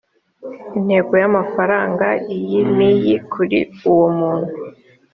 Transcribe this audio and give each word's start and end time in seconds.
intego 0.77 1.11
y’amafaranga 1.21 2.07
iyi 2.35 2.59
n’iyi 2.75 3.15
kuri 3.31 3.59
uwo 3.91 4.07
muntu 4.17 4.53